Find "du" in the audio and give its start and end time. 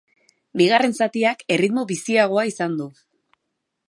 2.81-2.89